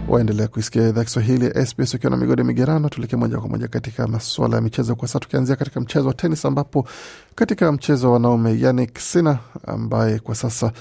Waendelea 0.08 0.48
kuisikia 0.48 0.88
idhaa 0.90 1.04
Kiswahili 1.04 1.46
ya 1.46 1.66
SBS 1.66 1.94
ukiwa 1.94 2.12
na 2.12 2.18
migode 2.18 2.44
migerano. 2.44 2.90
Tuelekee 2.90 3.16
moja 3.18 3.38
kwa 3.40 3.50
moja 3.50 3.68
katika 3.68 4.08
masuala 4.08 4.56
ya 4.56 4.62
michezo 4.62 4.96
kwa 4.96 5.08
sasa, 5.08 5.20
tukianzia 5.20 5.56
katika 5.56 5.80
mchezo 5.82 6.08
wa 6.08 6.14
tenis, 6.14 6.46
ambapo 6.46 6.88
katika 7.36 7.72
mchezo 7.72 8.08
wa 8.08 8.14
wanaume 8.14 8.60
Yannick 8.60 8.98
Sinner 9.00 9.40
ambaye 9.68 10.20
kwa 10.20 10.36
sasa 10.36 10.72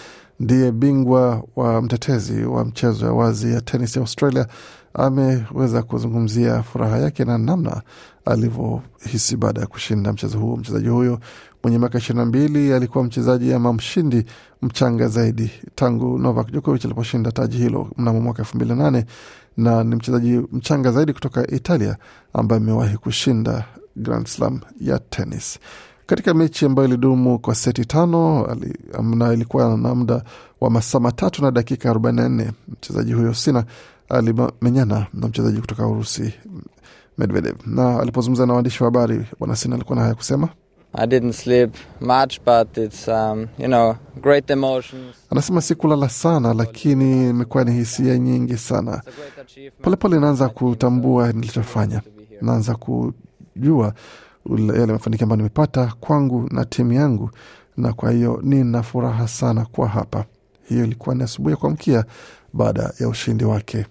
ndiye 0.40 0.73
bingwa 0.73 1.42
wa 1.56 1.82
mtetezi 1.82 2.44
wa 2.44 2.64
mchezo 2.64 3.06
ya 3.06 3.12
wazi 3.12 3.52
ya 3.54 3.61
tenis 3.61 3.97
ya 3.97 4.02
Australia 4.02 4.47
ameweza 4.94 5.82
kuzungumzia 5.82 6.62
furaha 6.62 6.99
yake 6.99 7.25
na 7.25 7.38
namna 7.38 7.82
alivyohisi 8.25 9.37
baada 9.37 9.61
ya 9.61 9.66
kushinda 9.66 10.12
mchezo 10.12 10.38
huo. 10.38 10.56
Mchezaji 10.56 10.88
huyo 10.88 11.20
mwenye 11.62 11.78
miaka 11.78 11.99
ishirini 11.99 12.18
na 12.25 12.26
mbili 12.26 12.73
alikuwa 12.73 13.04
mchezaji 13.04 13.52
ama 13.54 13.73
mshindi 13.73 14.25
mchanga 14.62 15.09
zaidi 15.09 15.50
tangu 15.75 16.18
Novak 16.18 16.47
Djokovic 16.50 16.85
aliposhinda 16.85 17.32
taji 17.32 17.56
hilo 17.56 17.88
mnamo 17.97 18.20
mwaka 18.20 18.38
elfu 18.42 18.56
mbili 18.56 18.70
na 18.70 18.76
nane 18.76 19.04
na 19.56 19.85
ni 19.85 19.94
mchezaji 19.97 20.40
mchanga 20.52 20.92
zaidi 20.92 21.12
kutoka 21.12 21.47
Italia 21.50 21.97
ambaye 22.32 22.61
amewahi 22.62 22.97
kushinda 22.97 23.64
Grand 23.97 24.26
Slam 24.26 24.61
ya 24.80 24.99
tenis 24.99 25.59
katika 26.06 26.35
mechi 26.35 26.66
ambayo 26.66 26.88
ilidumu 26.88 27.38
kwa 27.38 27.54
seti 27.54 27.85
tano 27.85 28.49
na 29.16 29.32
ilikuwa 29.32 29.76
na 29.76 29.94
muda 29.94 30.23
wa 30.61 30.70
masaa 30.70 31.00
matatu 31.00 31.42
na 31.42 31.50
dakika 31.50 31.92
44. 31.92 32.50
Mchezaji 32.68 33.12
huyo 33.12 33.35
Sina 33.35 33.64
alimenyana 34.10 35.06
na 35.14 35.28
mchezaji 35.28 35.60
kutoka 35.60 35.86
Urusi 35.86 36.34
Medvedev, 37.18 37.56
na 37.66 38.00
alipozungumza 38.00 38.46
na 38.46 38.52
waandishi 38.54 38.82
wa 38.82 38.86
habari, 38.86 39.26
bwana 39.38 39.56
alikuwa 39.74 39.96
na 39.96 40.02
haya 40.02 40.14
kusema. 40.14 40.48
I 40.92 41.06
didn't 41.06 41.32
sleep 41.34 41.74
much 42.00 42.40
but 42.44 42.76
it's 42.76 43.08
um, 43.08 43.46
you 43.58 43.66
know 43.66 43.94
great 44.22 44.50
emotions. 44.50 45.16
Anasema 45.30 45.60
sikulala 45.60 46.08
sana, 46.08 46.54
lakini 46.54 47.30
imekuwa 47.30 47.64
ni 47.64 47.72
hisia 47.72 48.18
nyingi 48.18 48.56
sana. 48.56 49.02
Polepole 49.82 50.20
naanza 50.20 50.48
kutambua 50.48 51.32
nilichofanya, 51.32 52.02
naanza 52.42 52.74
kujua 52.74 53.94
yale 54.74 54.86
mafanikio 54.92 55.24
ambayo 55.24 55.36
nimepata 55.36 55.92
kwangu 56.00 56.48
na 56.50 56.64
timu 56.64 56.92
yangu, 56.92 57.30
na 57.76 57.92
kwa 57.92 58.10
hiyo 58.10 58.40
nina 58.42 58.82
furaha 58.82 59.28
sana 59.28 59.64
kwa 59.64 59.88
hapa. 59.88 60.24
Hiyo 60.68 60.84
ilikuwa 60.84 61.14
ni 61.14 61.22
asubuhi 61.22 61.50
ya 61.52 61.56
kuamkia 61.56 62.04
baada 62.52 62.92
ya 63.00 63.08
ushindi 63.08 63.44
wake. 63.44 63.86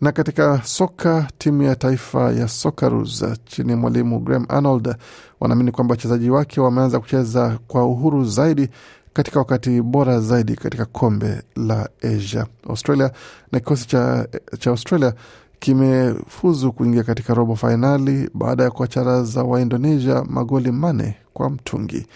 Na 0.00 0.12
katika 0.12 0.60
soka, 0.64 1.28
timu 1.38 1.62
ya 1.62 1.76
taifa 1.76 2.32
ya 2.32 2.48
Socceroos 2.48 3.24
chini 3.44 3.74
mwalimu 3.74 4.20
Graham 4.20 4.46
Arnold 4.48 4.94
wanaamini 5.40 5.70
kwamba 5.72 5.92
wachezaji 5.92 6.30
wake 6.30 6.60
wameanza 6.60 7.00
kucheza 7.00 7.58
kwa 7.68 7.84
uhuru 7.86 8.24
zaidi 8.24 8.68
katika 9.12 9.38
wakati 9.38 9.82
bora 9.82 10.20
zaidi 10.20 10.56
katika 10.56 10.84
kombe 10.84 11.42
la 11.56 11.88
Asia. 12.02 12.46
Australia 12.68 13.10
na 13.52 13.58
kikosi 13.58 13.88
cha, 13.88 14.26
cha 14.58 14.70
Australia 14.70 15.12
kimefuzu 15.58 16.72
kuingia 16.72 17.02
katika 17.02 17.34
robo 17.34 17.56
fainali 17.56 18.30
baada 18.34 18.62
ya 18.64 18.70
kuwacharaza 18.70 19.42
wa 19.42 19.60
Indonesia 19.60 20.24
magoli 20.28 20.72
manne 20.72 21.14
kwa 21.34 21.50
mtungi. 21.50 22.06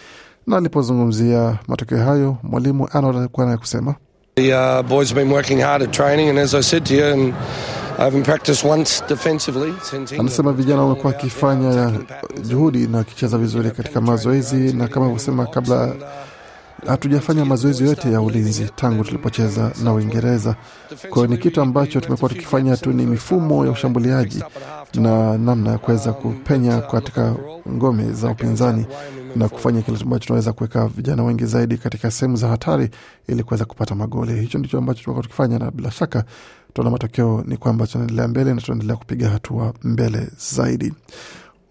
Na 0.47 0.57
alipozungumzia 0.57 1.59
matokeo 1.67 1.97
hayo, 1.97 2.37
mwalimu 2.43 2.87
Arnold 2.91 3.17
alikuwa 3.17 3.45
naye 3.45 3.57
kusema 3.57 3.95
The 4.35 4.53
uh, 4.53 4.81
boys 4.81 5.09
have 5.09 5.21
been 5.21 5.31
working 5.33 5.61
hard 5.61 5.81
at 5.83 5.91
training 5.93 6.29
and 6.29 6.37
as 6.39 6.53
I 6.53 6.61
said 6.61 6.85
to 6.85 6.93
you 6.95 7.05
and 7.05 7.33
I 7.97 8.03
haven't 8.03 8.23
practiced 8.25 8.63
once 8.65 9.01
defensively 9.07 9.71
since 9.81 9.95
England. 10.15 10.19
Anasema 10.19 10.53
vijana 10.53 10.81
wamekuwa 10.81 11.13
wakifanya 11.13 11.91
juhudi 12.47 12.87
na 12.87 12.97
wakicheza 12.97 13.37
vizuri 13.37 13.71
katika 13.71 14.01
mazoezi, 14.01 14.73
na 14.73 14.87
kama 14.87 15.05
alivyosema 15.05 15.45
kabla, 15.45 15.95
hatujafanya 16.87 17.45
mazoezi 17.45 17.83
yote 17.85 18.11
ya 18.11 18.21
ulinzi 18.21 18.69
tangu 18.75 19.03
tulipocheza 19.03 19.71
na 19.83 19.93
Uingereza. 19.93 20.55
Kwa 21.09 21.15
hiyo 21.15 21.27
ni 21.27 21.37
kitu 21.37 21.61
ambacho 21.61 22.01
tumekuwa 22.01 22.29
tukifanya 22.29 22.77
tu, 22.77 22.93
ni 22.93 23.05
mifumo 23.05 23.65
ya 23.65 23.71
ushambuliaji 23.71 24.43
na 24.93 25.37
namna 25.37 25.71
ya 25.71 25.77
kuweza 25.77 26.13
kupenya 26.13 26.81
katika 26.81 27.35
ngome 27.69 28.11
za 28.13 28.29
upinzani 28.29 28.85
na 29.35 29.49
kufanya 29.49 29.81
kile 29.81 29.97
ambacho 30.01 30.25
tunaweza 30.25 30.53
kuweka 30.53 30.87
vijana 30.87 31.23
wengi 31.23 31.45
zaidi 31.45 31.77
katika 31.77 32.11
sehemu 32.11 32.37
za 32.37 32.47
hatari 32.47 32.89
ili 33.27 33.43
kuweza 33.43 33.65
kupata 33.65 33.95
magoli. 33.95 34.41
Hicho 34.41 34.57
ndicho 34.57 34.77
ambacho 34.77 35.03
tumekuwa 35.03 35.23
tukifanya, 35.23 35.59
na 35.59 35.71
bila 35.71 35.91
shaka 35.91 36.23
tunaona 36.75 36.91
matokeo 36.91 37.43
ni 37.47 37.57
kwamba 37.57 37.87
tunaendelea 37.87 38.27
mbele 38.27 38.53
na 38.53 38.61
tunaendelea 38.61 38.95
kupiga 38.95 39.29
hatua 39.29 39.73
mbele 39.83 40.29
zaidi. 40.55 40.93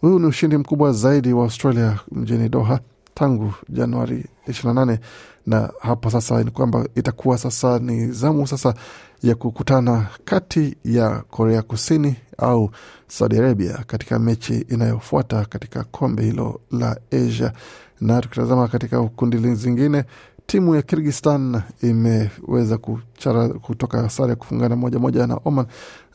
Huu 0.01 0.19
ni 0.19 0.27
ushindi 0.27 0.57
mkubwa 0.57 0.93
zaidi 0.93 1.33
wa 1.33 1.45
Australia 1.45 1.99
mjini 2.13 2.49
Doha 2.49 2.81
tangu 3.15 3.55
Januari 3.69 4.25
28 4.49 4.99
na 5.47 5.73
hapo 5.81 6.11
sasa 6.11 6.43
ni 6.45 6.51
kwamba 6.51 6.87
itakuwa 6.95 7.39
sasa 7.39 7.79
ni 7.79 8.13
zamu 8.13 8.47
sasa 8.47 8.75
ya 9.23 9.35
kukutana 9.35 10.07
kati 10.25 10.77
ya 10.85 11.11
Korea 11.31 11.63
Kusini 11.63 12.17
au 12.39 12.71
Saudi 13.09 13.39
Arabia 13.39 13.85
katika 13.87 14.19
mechi 14.19 14.55
inayofuata 14.69 15.45
katika 15.45 15.85
kombe 15.85 16.23
hilo 16.25 16.61
la 16.71 16.97
Asia. 17.13 17.53
Na 18.01 18.21
tukitazama 18.21 18.69
katika 18.69 19.03
kundi 19.03 19.55
zingine, 19.55 20.05
timu 20.47 20.75
ya 20.75 20.83
Kirgistan 20.83 21.63
imeweza 21.83 22.79
kuchara, 22.79 23.49
kutoka 23.49 24.11
sare 24.11 24.31
ya 24.31 24.37
kufungana 24.37 24.77
moja 24.77 24.99
moja 24.99 25.27
na 25.27 25.41
Oman, 25.45 25.67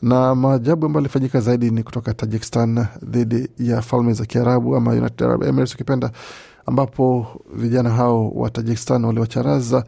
na 0.02 0.34
maajabu 0.34 0.86
ambayo 0.86 1.00
alifanyika 1.04 1.40
zaidi 1.40 1.70
ni 1.70 1.82
kutoka 1.82 2.14
Tajikistan 2.14 2.86
dhidi 3.02 3.48
ya 3.58 3.82
Falme 3.82 4.12
za 4.12 4.26
Kiarabu 4.26 4.76
ama 4.76 4.90
United 4.90 5.22
Arab 5.22 5.42
Emirates 5.42 5.74
ukipenda, 5.74 6.10
ambapo 6.66 7.26
vijana 7.54 7.90
hao 7.90 8.30
wa 8.30 8.50
Tajikistan 8.50 9.04
waliwacharaza 9.04 9.84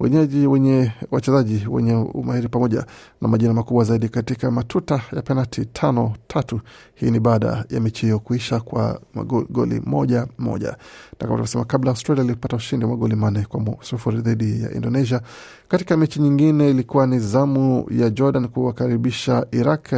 wenyeji 0.00 0.46
wenye 0.46 0.92
wachezaji 1.10 1.66
wenye 1.70 1.94
umahiri 1.94 2.48
pamoja 2.48 2.86
na 3.20 3.28
majina 3.28 3.54
makubwa 3.54 3.84
zaidi 3.84 4.08
katika 4.08 4.50
matuta 4.50 5.00
ya 5.12 5.22
penati 5.22 5.64
tano 5.66 6.14
tatu. 6.26 6.60
Hii 6.94 7.10
ni 7.10 7.20
baada 7.20 7.64
ya 7.70 7.80
mechi 7.80 8.06
hiyo 8.06 8.18
kuisha 8.18 8.60
kwa 8.60 9.00
magoli 9.14 9.82
moja 9.86 10.26
moja, 10.38 10.68
na 10.68 10.76
kama 11.18 11.28
tulivyosema 11.30 11.64
kabla, 11.64 11.90
Australia 11.90 12.24
ilipata 12.24 12.56
ushindi 12.56 12.84
wa 12.84 12.90
magoli 12.90 13.16
manne 13.16 13.44
kwa 13.48 13.76
sufuri 13.80 14.20
dhidi 14.20 14.62
ya 14.62 14.72
Indonesia. 14.72 15.20
Katika 15.68 15.96
mechi 15.96 16.20
nyingine 16.20 16.70
ilikuwa 16.70 17.06
ni 17.06 17.18
zamu 17.18 17.86
ya 17.90 18.10
Jordan 18.10 18.48
kuwakaribisha 18.48 19.46
Iraq 19.52 19.92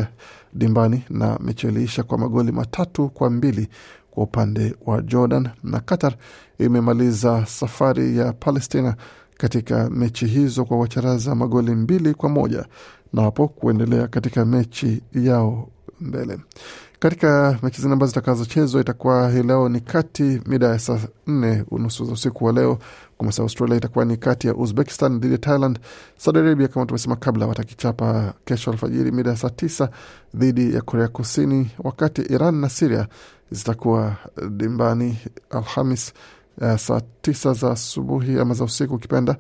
dimbani 0.53 1.05
na 1.11 1.39
mechi 1.43 1.67
iliisha 1.67 2.03
kwa 2.03 2.19
magoli 2.19 2.53
matatu 2.53 3.09
kwa 3.09 3.31
mbili 3.31 3.69
kwa 4.11 4.23
upande 4.25 4.75
wa 4.87 5.03
Jordan, 5.03 5.49
na 5.65 5.81
Qatar 5.81 6.15
imemaliza 6.59 7.47
safari 7.47 8.19
ya 8.19 8.33
Palestina 8.33 8.97
katika 9.39 9.91
mechi 9.91 10.27
hizo 10.27 10.65
kwa 10.65 10.79
wacharaza 10.79 11.35
magoli 11.35 11.75
mbili 11.75 12.15
kwa 12.15 12.29
moja 12.29 12.67
na 13.13 13.23
hapo 13.23 13.49
kuendelea 13.49 14.09
katika 14.09 14.45
mechi 14.45 15.03
yao 15.13 15.69
mbele. 16.01 16.39
Katika 16.99 17.59
mechi 17.63 17.77
zingine 17.77 17.93
ambazo 17.93 18.09
zitakazochezwa 18.11 18.81
itakuwa 18.81 19.31
hii 19.31 19.43
leo 19.43 19.69
ni 19.69 19.81
kati 19.81 20.41
mida 20.47 20.67
ya 20.69 20.79
saa 20.79 20.99
nne 21.27 21.65
unusu 21.71 22.05
za 22.05 22.13
usiku 22.13 22.45
wa 22.45 22.53
leo 22.53 22.79
kwa 23.17 23.27
Australia, 23.39 23.77
itakuwa 23.77 24.05
ni 24.05 24.17
kati 24.17 24.47
ya 24.47 24.55
Uzbekistan 24.55 25.21
dhidi 25.21 25.33
ya 25.33 25.39
Thailand. 25.39 25.79
Saudi 26.17 26.39
Arabia 26.39 26.69
kama 26.69 26.87
tumesema 26.87 27.17
kabla, 27.17 27.47
watakichapa 27.47 28.35
kesho 28.45 28.71
alfajiri 28.71 29.13
mida 29.13 29.31
ya 29.31 29.37
saa 29.37 29.51
tisa 29.51 29.91
dhidi 30.35 30.75
ya 30.75 30.81
Korea 30.83 31.09
Kusini, 31.09 31.71
wakati 31.79 32.23
Iran 32.23 32.55
na 32.55 32.69
Siria 32.69 33.07
zitakuwa 33.51 34.17
dimbani 34.51 35.19
Alhamis 35.51 36.13
Uh, 36.61 36.77
saa 36.77 37.01
tisa 37.23 37.53
za 37.53 37.71
asubuhi 37.71 38.39
ama 38.41 38.55
za 38.55 38.65
usiku 38.65 38.95
ukipenda, 38.95 39.37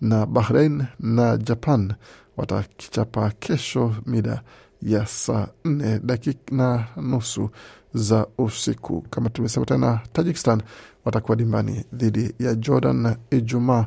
na 0.00 0.26
Bahrain 0.26 0.84
na 1.00 1.36
Japan 1.36 1.92
watakichapa 2.36 3.30
kesho 3.30 3.94
mida 4.06 4.42
ya 4.82 5.06
saa 5.06 5.48
nne 5.64 6.00
dakika 6.04 6.54
na 6.56 6.84
nusu 6.96 7.50
za 7.94 8.26
usiku. 8.38 9.00
Kama 9.10 9.30
tumesema 9.30 9.66
tena, 9.66 10.00
Tajikistan 10.12 10.62
watakuwa 11.04 11.36
dimbani 11.36 11.84
dhidi 11.92 12.34
ya 12.38 12.54
Jordan 12.54 13.16
Ijumaa 13.30 13.86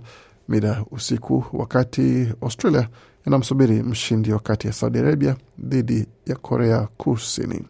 mida 0.50 0.86
usiku, 0.92 1.46
wakati 1.54 2.34
Australia 2.42 2.88
inamsubiri 3.28 3.84
mshindi 3.84 4.32
wakati 4.32 4.68
ya 4.68 4.74
Saudi 4.74 5.00
Arabia 5.00 5.36
dhidi 5.60 6.08
ya 6.25 6.36
Korea 6.36 6.88
Kusini 6.98 7.66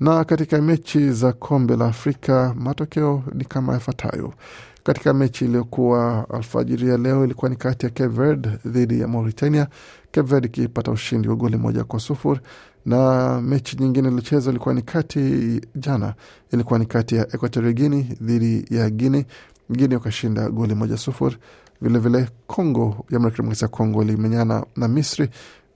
na 0.00 0.24
katika 0.24 0.62
mechi 0.62 1.10
za 1.10 1.32
kombe 1.32 1.76
la 1.76 1.86
Afrika 1.86 2.54
matokeo 2.58 3.22
ni 3.34 3.44
kama 3.44 3.72
yafuatayo. 3.72 4.34
Katika 4.82 5.14
mechi 5.14 5.44
iliyokuwa 5.44 6.26
alfajiri 6.30 6.88
ya 6.88 6.96
leo 6.96 7.24
ilikuwa 7.24 7.48
ni 7.50 7.56
kati 7.56 7.86
ya 7.86 7.90
Cape 7.92 8.06
Verde 8.06 8.50
dhidi 8.66 9.00
ya 9.00 9.08
Mauritania, 9.08 9.66
Cape 10.12 10.28
Verde 10.28 10.46
ikipata 10.46 10.90
ushindi 10.90 11.28
wa 11.28 11.36
goli 11.36 11.56
moja 11.56 11.84
kwa 11.84 12.00
sufuri, 12.00 12.40
na 12.86 13.40
mechi 13.40 13.76
nyingine 13.76 14.08
iliyochezwa 14.08 14.50
ilikuwa 14.52 14.74
ni 14.74 14.82
kati 14.82 15.60
jana, 15.74 16.14
ilikuwa 16.52 16.78
ni 16.78 16.86
kati 16.86 17.14
ya 17.16 17.22
Equatorial 17.34 17.74
Guinea 17.74 18.04
dhidi 18.20 18.64
ya 18.76 18.90
Guinea, 18.90 19.24
Guinea 19.70 19.98
wakashinda 19.98 20.48
goli 20.50 20.74
moja 20.74 20.96
sufuri. 20.96 21.36
Vilevile 21.82 22.28
Congo, 22.46 23.04
Jamhuri 23.10 23.24
ya 23.24 23.30
Kidemokrasia 23.30 23.64
ya 23.66 23.70
Kongo 23.70 24.02
ilimenyana 24.02 24.66
na 24.76 24.88
Misri 24.88 25.28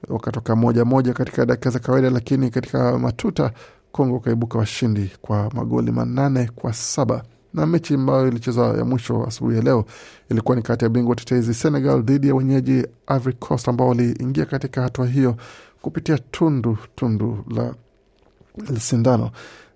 wakatoka 0.08 0.56
moja 0.56 0.84
moja 0.84 1.12
katika 1.12 1.46
dakika 1.46 1.70
za 1.70 1.78
kawaida, 1.78 2.10
lakini 2.10 2.50
katika 2.50 2.98
matuta 2.98 3.52
Kongo 3.94 4.14
wakaibuka 4.14 4.58
washindi 4.58 5.10
kwa 5.22 5.50
magoli 5.54 5.92
manane 5.92 6.50
kwa 6.54 6.72
saba. 6.72 7.22
Na 7.54 7.66
mechi 7.66 7.94
ambayo 7.94 8.28
ilichezwa 8.28 8.66
ya 8.78 8.84
mwisho 8.84 9.24
asubuhi 9.24 9.56
ya 9.56 9.62
leo 9.62 9.84
ilikuwa 10.30 10.56
ni 10.56 10.62
kati 10.62 10.84
ya 10.84 10.88
bingwa 10.88 11.16
tetezi 11.16 11.54
Senegal 11.54 12.02
dhidi 12.02 12.28
ya 12.28 12.34
wenyeji 12.34 12.86
Ivory 13.16 13.36
Coast 13.36 13.68
ambao 13.68 13.88
waliingia 13.88 14.44
katika 14.46 14.82
hatua 14.82 15.06
hiyo 15.06 15.36
kupitia 15.82 16.18
tundu 16.18 16.78
tundu 16.94 17.44
la 17.56 17.74
sindano. 18.80 19.30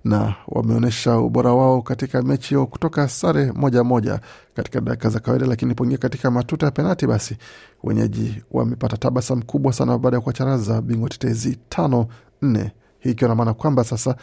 Na 0.04 0.34
wameonyesha 0.48 1.18
ubora 1.18 1.52
wao 1.54 1.82
katika 1.82 2.22
mechi 2.22 2.48
hiyo 2.48 2.66
kutoka 2.66 3.08
sare 3.08 3.52
moja 3.52 3.84
moja 3.84 4.20
katika 4.54 4.80
dakika 4.80 5.08
za 5.08 5.20
kawaida, 5.20 5.46
lakini 5.46 5.74
poingia 5.74 5.98
katika 5.98 6.30
matuta 6.30 6.66
ya 6.66 6.72
penati, 6.72 7.06
basi 7.06 7.36
wenyeji 7.84 8.42
wamepata 8.50 8.96
tabasa 8.96 9.36
kubwa 9.36 9.72
sana 9.72 9.98
baada 9.98 10.16
ya 10.16 10.20
kuwacharaza 10.20 10.82
bingwa 10.82 11.08
tetezi 11.08 11.58
tano 11.68 12.06
nne 12.42 12.72
hii 13.08 13.12
ikiwa 13.12 13.28
na 13.28 13.34
maana 13.34 13.54
kwamba 13.54 13.84
sasa 13.84 14.16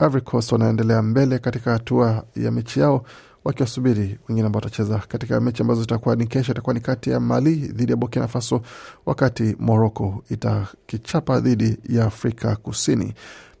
Ivory 0.00 0.20
Coast 0.24 0.52
wanaendelea 0.52 1.02
mbele 1.02 1.38
katika 1.38 1.72
hatua 1.72 2.24
ya 2.36 2.50
mechi 2.50 2.80
yao 2.80 3.04
wakiwasubiri 3.44 4.18
wengine 4.28 4.46
ambao 4.46 4.60
watacheza 4.60 4.98
katika 5.08 5.40
mechi 5.40 5.62
ambazo 5.62 5.80
zitakuwa 5.80 6.16
ni 6.16 6.26
kesho. 6.26 6.52
Itakuwa 6.52 6.74
ni 6.74 6.80
kati 6.80 7.10
ya 7.10 7.20
Mali 7.20 7.54
dhidi 7.54 7.92
ya 7.92 7.96
Burkina 7.96 8.28
Faso, 8.28 8.60
wakati 9.06 9.56
Morocco 9.58 10.22
itakichapa 10.30 11.40
dhidi 11.40 11.76
ya 11.88 12.04
Afrika 12.04 12.56
Kusini. 12.56 13.14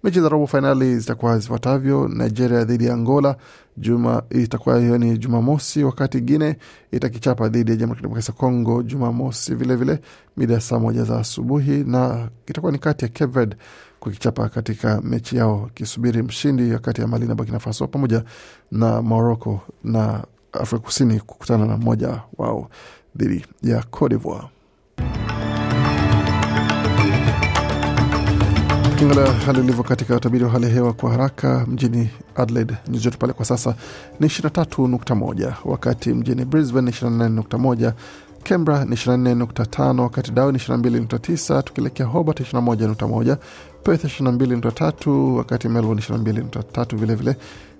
Mechi 0.04 0.20
za 0.20 0.28
robo 0.28 0.46
fainali 0.46 0.98
zitakuwa 0.98 1.38
zifuatavyo: 1.38 2.08
Nigeria 2.08 2.64
dhidi 2.64 2.86
ya 2.86 2.94
Angola 2.94 3.36
juma 3.76 4.22
itakuwa 4.30 4.78
hiyo 4.80 4.98
ni 4.98 5.18
Jumamosi, 5.18 5.84
wakati 5.84 6.20
Guine 6.20 6.56
itakichapa 6.92 7.48
dhidi 7.48 7.70
ya 7.70 7.76
Jamhuri 7.76 7.96
ya 7.96 8.00
Kidemokrasia 8.00 8.34
ya 8.34 8.40
Kongo 8.40 8.82
Jumamosi 8.82 9.54
vilevile 9.54 10.00
mida 10.36 10.54
ya 10.54 10.60
saa 10.60 10.78
moja 10.78 11.04
za 11.04 11.18
asubuhi, 11.18 11.84
na 11.84 12.28
itakuwa 12.46 12.72
ni 12.72 12.78
kati 12.78 13.04
ya 13.04 13.08
Cape 13.08 13.26
Verde 13.32 13.56
kukichapa 14.10 14.48
katika 14.48 15.00
mechi 15.00 15.36
yao 15.36 15.70
kisubiri 15.74 16.22
mshindi 16.22 16.72
wakati 16.72 17.00
ya 17.00 17.06
Mali 17.06 17.26
na 17.26 17.34
Burkina 17.34 17.58
Faso 17.58 17.86
pamoja 17.86 18.22
na 18.70 19.02
Morocco 19.02 19.60
na 19.84 20.24
Afrika 20.52 20.84
Kusini 20.84 21.20
kukutana 21.20 21.66
na 21.66 21.76
mmoja 21.76 22.20
wao 22.38 22.70
dhidi 23.16 23.46
ya 23.62 23.82
Cote 23.82 24.14
d'Ivoire. 24.14 24.48
Tukiangalia 28.90 29.32
hali 29.32 29.60
ilivyo 29.60 29.82
katika 29.84 30.16
utabiri 30.16 30.44
wa 30.44 30.50
hali 30.50 30.64
ya 30.64 30.70
hewa 30.72 30.92
kwa 30.92 31.10
haraka, 31.10 31.66
mjini 31.68 32.10
Adelaide 32.34 32.74
nyuzi 32.88 33.04
joto 33.04 33.18
pale 33.18 33.32
kwa 33.32 33.44
sasa 33.44 33.74
ni 34.20 34.26
23.1, 34.26 35.52
wakati 35.64 36.12
mjini 36.12 36.44
Brisbane 36.44 36.90
ni 36.90 36.96
24.1, 36.96 37.92
Canberra 38.44 38.84
ni 38.84 38.96
24.5, 38.96 40.00
wakati 40.00 40.30
Darwin 40.30 40.52
ni 40.52 40.58
22.9, 40.58 41.62
tukielekea 41.62 42.06
Hobart 42.06 42.40
21.1, 42.40 43.36
Perth 43.86 44.04
22.3, 44.04 45.36
wakati 45.36 45.68
Melbourne 45.68 46.02
22.3 46.02 46.96
vilevile, 46.96 47.36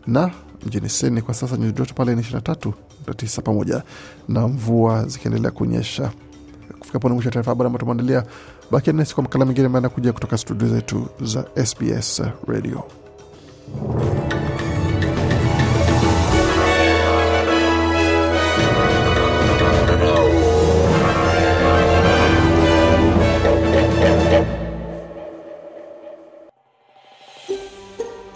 na 0.07 0.31
mjini 0.67 0.89
Sydney 0.89 1.23
kwa 1.23 1.35
sasa 1.35 1.57
nyuzi 1.57 1.73
joto 1.73 1.95
pale 1.95 2.15
ni 2.15 2.23
23.9, 2.23 3.43
pamoja 3.43 3.83
na 4.29 4.49
mvua 4.49 5.07
zikiendelea 5.07 5.51
kunyesha. 5.51 6.11
Kufika 6.79 6.99
pone 6.99 7.15
mwisho 7.15 7.29
ya 7.29 7.33
taarifa 7.33 7.51
habari 7.51 7.67
ambayo 7.67 7.81
tumeandalia. 7.81 8.25
Bakia 8.71 8.93
nasi 8.93 9.15
kwa 9.15 9.23
makala 9.23 9.45
mengine 9.45 9.67
ambayo 9.67 9.79
anakuja 9.81 10.13
kutoka 10.13 10.39
studio 10.39 10.69
zetu 10.69 11.07
za 11.21 11.45
SBS 11.65 12.23
Radio. 12.49 12.85